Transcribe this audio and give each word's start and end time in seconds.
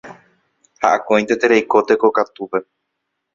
Ha 0.81 0.89
akóinte 0.97 1.35
tereiko 1.43 1.77
tekokatúpe 1.91 2.65